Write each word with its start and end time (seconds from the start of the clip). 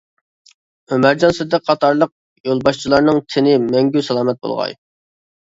ئۆمەرجان 0.95 1.35
سىدىق 1.39 1.65
قاتارلىق 1.71 2.13
يولباشچىلارنىڭ 2.49 3.21
تېنى 3.35 3.55
مەڭگۈ 3.67 4.05
سالامەت 4.11 4.43
بولغاي! 4.49 4.77